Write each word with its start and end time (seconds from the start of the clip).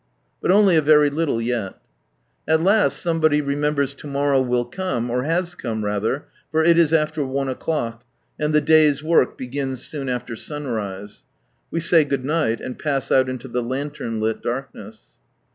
But 0.41 0.49
only 0.49 0.75
a 0.75 0.81
very 0.81 1.11
little 1.11 1.39
yeL 1.39 1.77
At 2.47 2.63
last 2.63 2.97
somebody 2.99 3.39
remembers 3.39 3.93
to 3.93 4.07
morrow 4.07 4.41
will 4.41 4.65
come, 4.65 5.11
or 5.11 5.25
has 5.25 5.53
come 5.53 5.85
rather, 5.85 6.25
for 6.51 6.63
it 6.63 6.75
is 6.79 6.91
after 6.91 7.23
one 7.23 7.47
o'clock, 7.47 8.03
and 8.39 8.51
the 8.51 8.61
day's 8.61 9.03
work 9.03 9.37
begins 9.37 9.83
soon 9.85 10.09
after 10.09 10.35
sunrise. 10.35 11.21
We 11.69 11.81
say 11.81 12.03
good 12.03 12.25
night, 12.25 12.59
and 12.59 12.79
pass 12.79 13.11
out 13.11 13.29
into 13.29 13.47
the 13.47 13.61
lantern 13.61 14.19
lit 14.19 14.41
darkness. 14.41 15.03